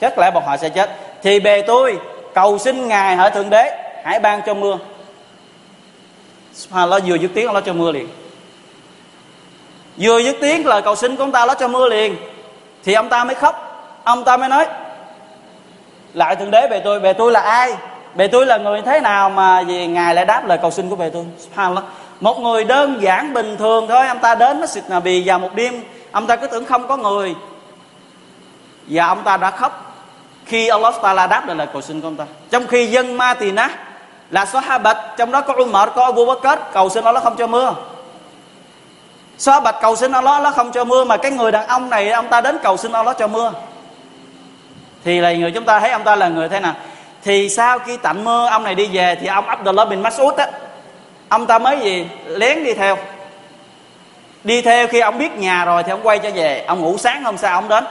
[0.00, 0.90] chắc lẽ bọn họ sẽ chết.
[1.22, 1.98] Thì bề tôi
[2.34, 4.78] cầu xin ngài hỡi thượng đế, hãy ban cho mưa.
[6.74, 8.08] Lo vừa dứt tiếng nó cho mưa liền.
[9.96, 12.16] Vừa dứt tiếng lời cầu xin của ông ta nó cho mưa liền,
[12.84, 13.66] thì ông ta mới khóc.
[14.04, 14.66] Ông ta mới nói,
[16.14, 17.72] lại thượng đế về tôi về tôi là ai?
[18.14, 20.96] Bề tôi là người thế nào mà vì ngài lại đáp lời cầu xin của
[20.96, 21.24] bề tôi?
[21.38, 21.84] Subhanallah
[22.20, 25.82] một người đơn giản bình thường thôi, ông ta đến Masjid Nabi vào một đêm,
[26.12, 27.34] ông ta cứ tưởng không có người.
[28.86, 29.89] Và ông ta đã khóc
[30.50, 32.24] khi Allah Taala đáp lại lời cầu xin của ông ta.
[32.50, 33.70] Trong khi dân Ma Tỳ Ná
[34.30, 37.74] là Sahabat, trong đó có Umar, có Abu Bakr cầu xin Allah không cho mưa.
[39.38, 42.28] Sahabat cầu xin Allah Allah không cho mưa, mà cái người đàn ông này, ông
[42.28, 43.52] ta đến cầu xin Allah cho mưa.
[45.04, 46.74] Thì là người chúng ta thấy ông ta là người thế nào?
[47.22, 50.46] Thì sau khi tạnh mưa, ông này đi về thì ông Abdullah bin Mas'ud á,
[51.28, 52.06] ông ta mới gì?
[52.26, 52.98] Lén đi theo.
[54.44, 57.24] Đi theo khi ông biết nhà rồi thì ông quay trở về, ông ngủ sáng
[57.24, 57.84] hôm sau ông đến.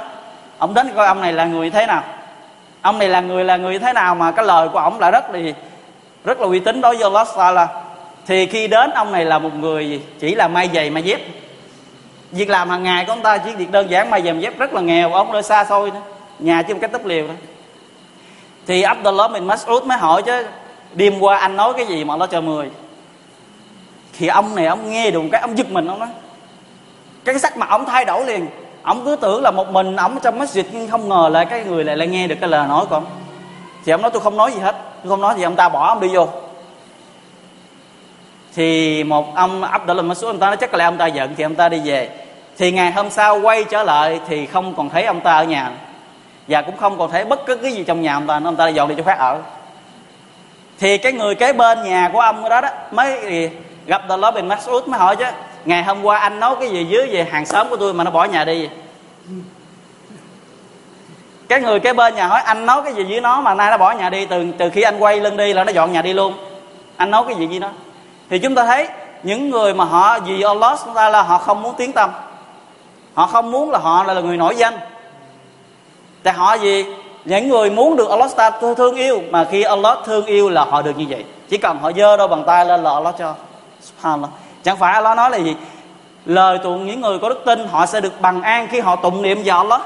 [0.57, 2.03] Ông đến coi ông này là người thế nào?
[2.81, 5.29] Ông này là người là người thế nào mà cái lời của ông là rất
[5.31, 5.39] là
[6.23, 7.67] rất là uy tín đối với Allah là
[8.25, 11.21] thì khi đến, ông này là một người chỉ là may giày, may dép.
[12.31, 14.59] Việc làm hàng ngày của ông ta, chỉ việc đơn giản may giày, may dép,
[14.59, 16.01] rất là nghèo, ông nơi xa xôi nữa
[16.39, 17.33] nhà chỉ một cái túp liều đó.
[18.67, 20.45] Thì Abdullah bin Mas'ud mới hỏi chứ,
[20.93, 22.69] đêm qua anh nói cái gì mà nó cho mười?
[24.17, 26.09] Thì ông này, ông nghe được cái, ông giật mình, ông nói,
[27.25, 28.47] cái sắc mặt ông thay đổi liền
[28.89, 31.83] ông cứ tưởng là một mình ông trong masjid nhưng không ngờ là cái người
[31.83, 33.05] lại lại nghe được cái lời nói của ông.
[33.85, 34.75] Thì ông nói, tôi không nói gì hết.
[35.03, 36.27] Tôi không nói gì, ông ta bỏ ông đi vô.
[38.55, 41.55] Thì một ông Abdullah Masud, ông ta nói, chắc là ông ta giận thì ông
[41.55, 42.09] ta đi về.
[42.57, 45.71] Thì ngày hôm sau quay trở lại thì không còn thấy ông ta ở nhà.
[46.47, 48.67] Và cũng không còn thấy bất cứ cái gì trong nhà ông ta ông ta
[48.67, 49.37] dọn đi cho khác ở.
[50.79, 53.49] Thì cái người kế bên nhà của ông đó đó mới
[53.85, 55.25] gặp Abdullah bin Masud mới hỏi chứ
[55.65, 58.11] ngày hôm qua anh nói cái gì dưới về hàng xóm của tôi mà nó
[58.11, 58.69] bỏ nhà đi?
[61.49, 63.77] Cái người kế bên nhà hỏi, anh nói cái gì với nó mà nay nó
[63.77, 64.25] bỏ nhà đi?
[64.25, 66.33] Từ từ khi anh quay lưng đi là nó dọn nhà đi luôn.
[66.97, 67.69] Anh nói cái gì với nó?
[68.29, 68.87] Thì chúng ta thấy
[69.23, 72.09] những người mà họ vì Allah chúng ta là họ không muốn tiếng tâm
[73.19, 74.73] họ không muốn là họ là người nổi danh.
[76.23, 76.85] Tại họ gì
[77.25, 80.81] những người muốn được Allah ta thương yêu mà khi Allah thương yêu là họ
[80.81, 81.25] được như vậy.
[81.49, 83.35] Chỉ cần họ dơ đôi bàn tay lên là Allah cho.
[83.81, 84.29] Subhanallah
[84.63, 85.55] chẳng phải Allah nói là gì?
[86.25, 89.21] Lời tụng những người có đức tin, họ sẽ được bằng an khi họ tụng
[89.21, 89.81] niệm vào Allah.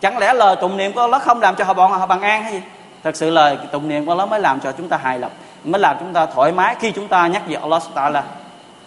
[0.00, 2.42] Chẳng lẽ lời tụng niệm của Allah không làm cho họ bọn họ bằng an
[2.42, 2.60] hay gì?
[3.04, 5.30] Thật sự lời tụng niệm của Allah mới làm cho chúng ta hài lòng,
[5.64, 8.22] mới làm chúng ta thoải mái khi chúng ta nhắc về Allah Taala.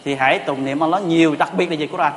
[0.05, 2.13] Thì hãy tụng niệm Allah nhiều, đặc biệt là về Quran.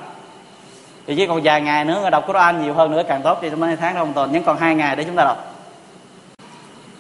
[1.07, 3.61] Thì chỉ còn vài ngày nữa, đọc Quran nhiều hơn nữa, càng tốt thì trong
[3.61, 5.55] mấy tháng trong tuần nhưng còn hai ngày để chúng ta đọc.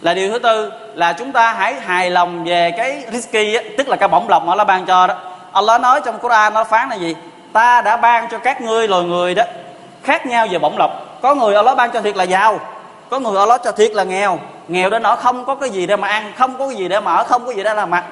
[0.00, 3.96] Là điều thứ tư là chúng ta hãy hài lòng về cái risky tức là
[3.96, 5.14] cái bổng lộc mà Allah ban cho đó.
[5.54, 7.16] Allah nói trong Quran nó phán là gì?
[7.52, 9.42] Ta đã ban cho các ngươi loài người đó,
[10.02, 10.90] khác nhau về bổng lộc.
[11.22, 12.60] Có người Allah ban cho thiệt là giàu,
[13.10, 14.38] có người Allah cho thiệt là nghèo.
[14.68, 17.00] Nghèo đến nỗi không có cái gì để mà ăn, không có cái gì để
[17.00, 18.04] mà ở, không có gì để làm mặt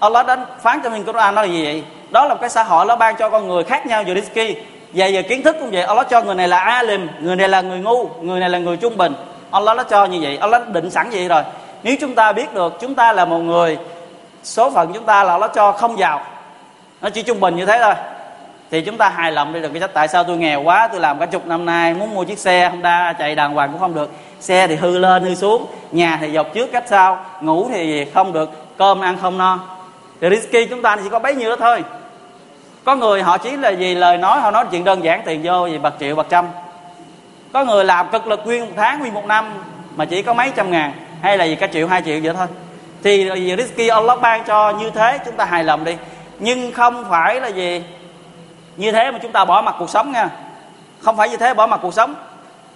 [0.00, 1.84] Allah đã phán cho mình Quran nó là gì vậy?
[2.10, 4.56] Đó là một cái xã hội nó ban cho con người khác nhau về risky
[4.92, 7.60] về về kiến thức cũng vậy, Allah cho người này là alim, người này là
[7.60, 9.14] người ngu, người này là người trung bình.
[9.50, 11.42] Allah nó cho như vậy, Allah định sẵn vậy rồi.
[11.82, 13.78] Nếu chúng ta biết được, chúng ta là một người,
[14.42, 16.20] số phận chúng ta là nó cho không giàu
[17.02, 17.94] nó chỉ trung bình như thế thôi.
[18.70, 21.00] Thì chúng ta hài lòng đi được cái sách tại sao tôi nghèo quá, tôi
[21.00, 23.94] làm cả chục năm nay, muốn mua chiếc xe Honda chạy đàng hoàng cũng không
[23.94, 24.10] được.
[24.40, 28.32] Xe thì hư lên, hư xuống, nhà thì dọc trước cách sau, ngủ thì không
[28.32, 29.58] được, cơm ăn không no.
[30.20, 31.84] Thì risky chúng ta chỉ có bấy nhiêu đó thôi.
[32.84, 35.66] Có người họ chỉ là gì lời nói, họ nói chuyện đơn giản, tiền vô
[35.66, 36.48] gì bạc triệu, bạc trăm.
[37.52, 39.54] Có người làm cực lực nguyên một tháng, nguyên một năm,
[39.96, 42.46] mà chỉ có mấy trăm ngàn, hay là gì cả triệu, hai triệu vậy thôi.
[43.02, 45.96] Thì risky Allah ban cho như thế, chúng ta hài lòng đi
[46.38, 47.82] nhưng không phải là gì?
[48.76, 50.28] Như thế mà chúng ta bỏ mặt cuộc sống nha.
[51.00, 52.14] Không phải như thế bỏ mặt cuộc sống.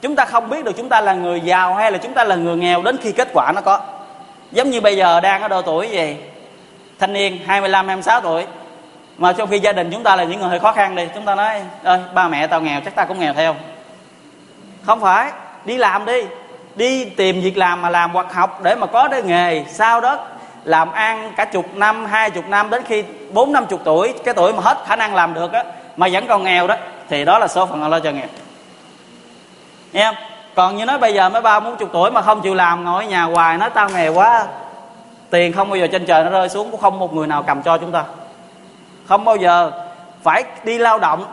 [0.00, 2.34] Chúng ta không biết được chúng ta là người giàu hay là chúng ta là
[2.34, 3.80] người nghèo đến khi kết quả nó có.
[4.52, 6.16] Giống như bây giờ đang ở độ tuổi gì?
[6.98, 8.46] Thanh niên 25 26 tuổi.
[9.18, 11.24] Mà trong khi gia đình chúng ta là những người hơi khó khăn đi, chúng
[11.24, 13.56] ta nói, ơi, ba mẹ tao nghèo, chắc ta cũng nghèo theo.
[14.82, 15.32] Không phải,
[15.64, 16.22] đi làm đi.
[16.74, 19.64] Đi tìm việc làm mà làm hoặc học để mà có cái nghề.
[19.68, 20.18] Sau đó
[20.64, 24.34] làm ăn cả chục năm, hai chục năm, đến khi bốn năm chục tuổi, cái
[24.34, 25.64] tuổi mà hết khả năng làm được á,
[25.96, 26.76] mà vẫn còn nghèo đó,
[27.08, 28.26] thì đó là số phận Allah cho nghèo.
[29.92, 30.14] Nghe không?
[30.54, 33.04] Còn như nói bây giờ mới ba bốn chục tuổi mà không chịu làm, ngồi
[33.04, 34.46] ở nhà hoài, nói tao nghèo quá,
[35.30, 37.62] tiền không bao giờ trên trời nó rơi xuống, cũng không một người nào cầm
[37.62, 38.04] cho chúng ta.
[39.06, 39.70] Không bao giờ
[40.22, 41.24] phải đi lao động,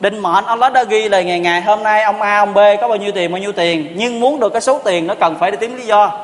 [0.00, 2.58] định mệnh ông đó đã ghi là ngày ngày, hôm nay ông A, ông B
[2.80, 5.34] có bao nhiêu tiền, bao nhiêu tiền, nhưng muốn được cái số tiền nó cần
[5.34, 6.23] phải đi tìm lý do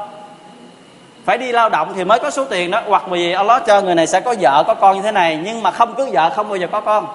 [1.25, 2.81] phải đi lao động thì mới có số tiền đó.
[2.87, 5.63] Hoặc vì Allah cho người này sẽ có vợ, có con như thế này, nhưng
[5.63, 7.07] mà không cưới vợ, không bao giờ có con.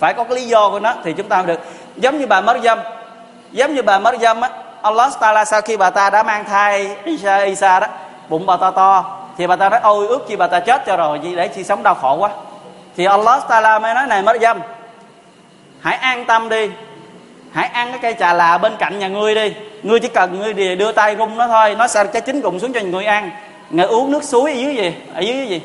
[0.00, 1.60] Phải có cái lý do của nó thì chúng ta được.
[1.96, 2.78] Giống như bà mất dâm
[3.52, 4.50] giống như bà mất dâm á,
[4.82, 7.86] Allah Taala sau khi bà ta đã mang thai Isa Isa đó,
[8.28, 10.96] bụng bà ta to, thì bà ta nói, ôi, ước chi bà ta chết cho
[10.96, 12.30] rồi gì để chi sống đau khổ quá.
[12.96, 14.60] Thì Allah Taala mới nói, này mất dâm
[15.80, 16.70] hãy an tâm đi.
[17.52, 20.76] Hãy ăn cái cây trà là bên cạnh nhà ngươi đi ngươi chỉ cần ngươi
[20.76, 23.30] đưa tay rung nó thôi nó sẽ cái chính rụng xuống cho người ăn.
[23.70, 24.94] Người uống nước suối ở dưới gì?
[25.14, 25.62] Ở dưới gì?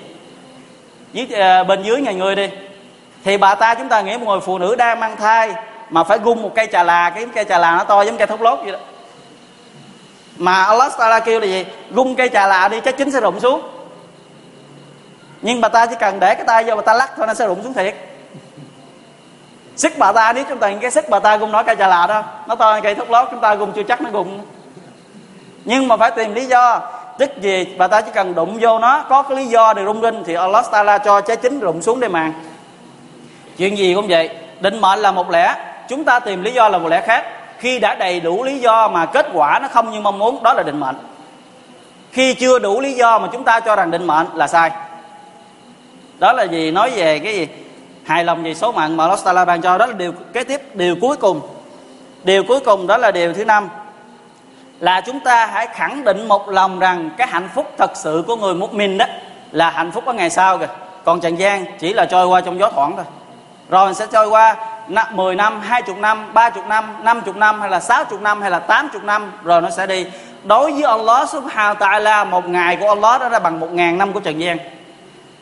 [1.13, 2.49] Dưới uh, bên dưới nhà người đi.
[3.23, 5.54] Thì bà ta chúng ta nghĩ một người phụ nữ đang mang thai
[5.89, 8.28] mà phải gung một cây trà là cái cây trà là nó to giống cây
[8.28, 8.80] thốt lốt vậy đó.
[10.38, 11.65] Mà Allah Taala kêu là gì?
[11.91, 13.62] Gung cây trà là đi chắc chính sẽ rụng xuống.
[15.41, 17.47] Nhưng bà ta chỉ cần để cái tay vô bà ta lắc thôi nó sẽ
[17.47, 17.95] rụng xuống thiệt
[19.75, 22.07] sức bà ta nếu chúng ta cái sức bà ta cũng nói cây trà là
[22.07, 22.23] đó.
[22.47, 24.39] Nó to cây thuốc lót, chúng ta cũng chưa chắc nó gùng
[25.65, 26.81] nhưng mà phải tìm lý do.
[27.17, 30.01] Tức gì bà ta chỉ cần đụng vô nó, có cái lý do để rung
[30.01, 32.33] rinh thì Allah Taala cho trái chính rụng xuống để màng.
[33.57, 35.55] Chuyện gì cũng vậy, định mệnh là một lẽ.
[35.89, 37.25] Chúng ta tìm lý do là một lẽ khác.
[37.57, 40.53] Khi đã đầy đủ lý do mà kết quả nó không như mong muốn, đó
[40.53, 40.95] là định mệnh.
[42.12, 44.71] Khi chưa đủ lý do mà chúng ta cho rằng định mệnh là sai.
[46.19, 47.47] Đó là gì nói về cái gì?
[48.05, 50.95] Hài lòng về số mạng mà Allah ban cho đó là điều kế tiếp điều
[51.01, 51.41] cuối cùng
[52.23, 53.69] điều cuối cùng đó là điều thứ năm
[54.79, 58.35] là chúng ta hãy khẳng định một lòng rằng cái hạnh phúc thật sự của
[58.35, 59.05] người mình đó
[59.51, 60.67] là hạnh phúc ở ngày sau kìa
[61.03, 63.05] còn trần gian chỉ là trôi qua trong gió thoảng thôi
[63.69, 64.55] rồi sẽ trôi qua
[65.11, 69.01] 10 năm, 20 năm, 30 năm, 50 năm hay là 60 năm hay là 80
[69.05, 70.05] năm rồi nó sẽ đi.
[70.43, 73.97] Đối với Allah subhanahu wa ta'ala một ngày của Allah đó là bằng một ngàn
[73.97, 74.57] năm của trần gian.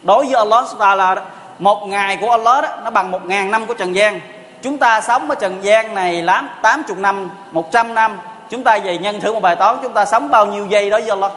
[0.04, 1.22] Đối với Allah subhanahu wa ta'ala
[1.62, 4.20] một ngày của Allah đó nó bằng một ngàn năm của trần gian.
[4.62, 8.20] Chúng ta sống ở trần gian này lắm 80 năm, 100 năm.
[8.50, 11.00] Chúng ta về nhân thử một bài toán chúng ta sống bao nhiêu giây đó
[11.00, 11.32] với Allah.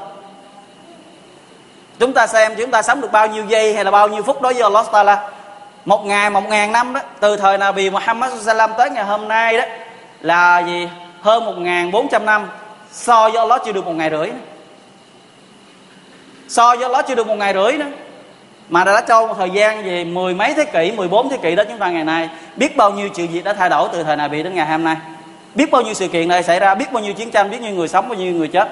[1.99, 4.43] Chúng ta xem chúng ta sống được bao nhiêu giây hay là bao nhiêu phút
[4.43, 5.31] đó với Allah là
[5.85, 9.59] một ngày một ngàn năm đó từ thời Nabi Muhammad Sallam tới ngày hôm nay
[9.59, 9.65] đó
[10.21, 10.89] là gì
[11.23, 12.49] hơn một ngàn bốn trăm năm
[12.93, 14.39] so với Allah chưa được một ngày rưỡi nữa.
[16.49, 17.91] so với Allah chưa được một ngày rưỡi nữa
[18.69, 21.65] mà đã cho một thời gian về mười mấy thế kỷ 14 thế kỷ đó
[21.69, 24.43] chúng ta ngày nay, biết bao nhiêu chuyện việc đã thay đổi từ thời Nabi
[24.43, 24.97] đến ngày hôm nay?
[25.55, 27.69] Biết bao nhiêu sự kiện này xảy ra, biết bao nhiêu chiến tranh, biết bao
[27.69, 28.69] nhiêu người sống, bao nhiêu người chết?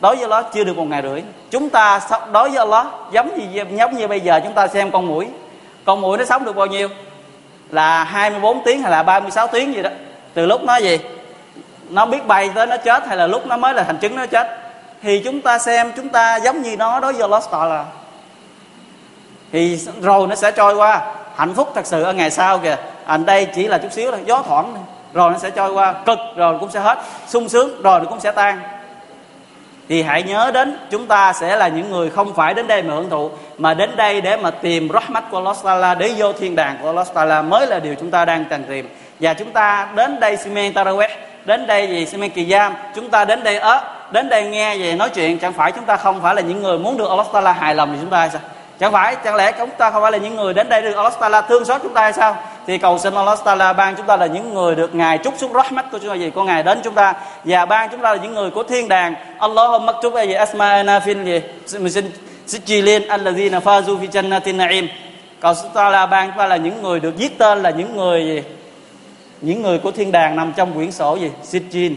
[0.00, 1.22] Đối với nó chưa được một ngày rưỡi.
[1.50, 2.00] Chúng ta
[2.32, 5.26] đối với nó giống như giống như bây giờ chúng ta xem con mũi.
[5.84, 6.88] Con mũi nó sống được bao nhiêu?
[7.70, 9.90] Là 24 tiếng hay là 36 tiếng gì đó?
[10.34, 10.98] Từ lúc nó gì
[11.88, 14.26] nó biết bay tới nó chết hay là lúc nó mới là thành trứng nó
[14.26, 14.58] chết?
[15.02, 17.84] Thì chúng ta xem, chúng ta giống như nó đối với lost là
[19.52, 21.00] thì rồi nó sẽ trôi qua.
[21.36, 22.76] Hạnh phúc thật sự ở ngày sau kìa.
[23.04, 24.20] Anh đây chỉ là chút xíu thôi.
[24.26, 24.74] Gió thoảng
[25.12, 25.92] rồi nó sẽ trôi qua.
[25.92, 26.98] Cực, rồi cũng sẽ hết.
[27.26, 28.60] Sung sướng, rồi nó cũng sẽ tan.
[29.88, 32.94] Thì hãy nhớ đến chúng ta sẽ là những người không phải đến đây mà
[32.94, 36.56] hưởng thụ, mà đến đây để mà tìm rahmat của Allah Taala, để vô thiên
[36.56, 38.88] đàng của Allah Taala mới là điều chúng ta đang cần tìm.
[39.20, 41.08] Và chúng ta đến đây Simen Taraweh,
[41.44, 42.06] đến đây gì?
[42.06, 45.38] Simen Kỳ Giam chúng ta đến đây ớ, đến đây nghe về nói chuyện.
[45.38, 47.88] Chẳng phải chúng ta không phải là những người muốn được Allah Taala hài lòng
[47.92, 48.40] thì chúng ta hay sao?
[48.82, 51.12] Chẳng phải, chẳng lẽ chúng ta không phải là những người đến đây được Allah
[51.20, 52.36] Taala thương xót chúng ta hay sao?
[52.66, 55.52] Thì cầu xin Allah Taala ban chúng ta là những người được ngài chúc xuống
[55.52, 57.14] rahmat của chúng ta gì của ngài đến chúng ta.
[57.44, 59.14] Và ban chúng ta là những người của thiên đàng.
[59.38, 61.40] Allahumma maktub gì asma'ana fil gì
[61.78, 62.10] mình xin
[62.46, 64.86] sijilin alladhina fazu fi jannatin na'im.
[65.40, 68.24] Cầu xin Taala ban chúng ta là những người được viết tên là những người
[68.26, 68.42] gì?
[69.40, 71.30] Những người của thiên đàng nằm trong quyển sổ gì?
[71.42, 71.94] Sijin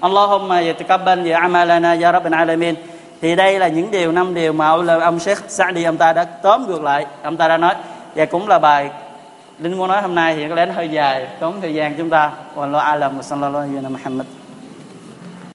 [0.00, 2.74] Allahumma yatakabbal ya amalana ya rabbal alamin
[3.20, 6.24] thì đây là những điều năm điều mà ông, ông Sheikh đi ông ta đã
[6.24, 7.74] tóm ngược lại ông ta đã nói.
[8.14, 8.90] Và cũng là bài
[9.58, 11.26] Linh muốn nói hôm nay thì có lẽ nó hơi dài.
[11.40, 12.30] Tốn thời gian chúng ta.
[12.56, 14.26] Wallahu a'lam wa sallallahu alaihi wa sallam